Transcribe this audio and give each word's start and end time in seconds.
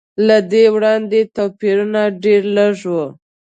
له 0.27 0.37
دې 0.51 0.63
وړاندې 0.75 1.19
توپیرونه 1.35 2.01
ډېر 2.23 2.41
لږ 2.57 2.77
و. 2.91 2.93